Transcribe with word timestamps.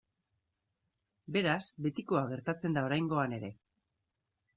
Beraz, 1.35 1.59
betikoa 1.87 2.21
gertatzen 2.31 2.79
da 2.79 2.85
oraingoan 2.87 3.37
ere. 3.39 3.51